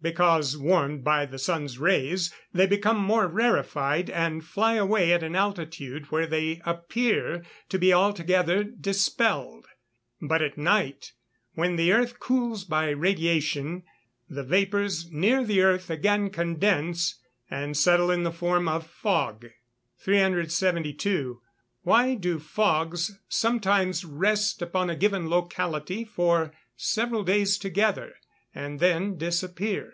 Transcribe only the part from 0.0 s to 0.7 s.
_Because,